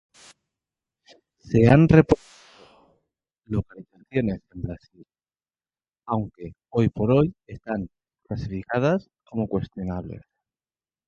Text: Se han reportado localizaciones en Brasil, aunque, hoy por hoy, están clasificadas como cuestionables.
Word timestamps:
Se 1.37 1.67
han 1.69 1.87
reportado 1.87 2.97
localizaciones 3.45 4.41
en 4.51 4.61
Brasil, 4.63 5.03
aunque, 6.07 6.53
hoy 6.71 6.89
por 6.89 7.11
hoy, 7.11 7.35
están 7.45 7.87
clasificadas 8.27 9.11
como 9.25 9.47
cuestionables. 9.47 10.23